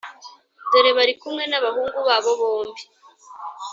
Dore 0.71 0.91
bari 0.97 1.13
kumwe 1.21 1.43
n 1.47 1.53
‘abahungu 1.59 1.99
babo 2.07 2.31
bombi. 2.39 2.83